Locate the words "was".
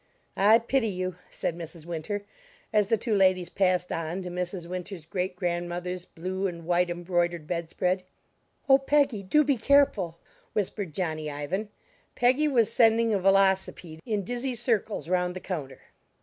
12.47-12.73